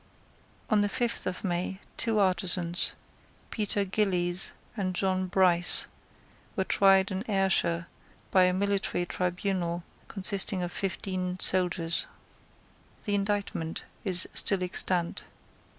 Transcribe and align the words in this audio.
On 0.71 0.81
the 0.81 0.89
fifth 0.89 1.27
of 1.27 1.43
May 1.43 1.79
two 1.95 2.17
artisans, 2.17 2.95
Peter 3.51 3.85
Gillies 3.85 4.51
and 4.75 4.95
John 4.95 5.27
Bryce, 5.27 5.85
were 6.55 6.63
tried 6.63 7.11
in 7.11 7.23
Ayrshire 7.29 7.85
by 8.31 8.45
a 8.45 8.51
military 8.51 9.05
tribunal 9.05 9.83
consisting 10.07 10.63
of 10.63 10.71
fifteen 10.71 11.37
soldiers. 11.39 12.07
The 13.03 13.13
indictment 13.13 13.83
is 14.03 14.27
still 14.33 14.63
extant. 14.63 15.23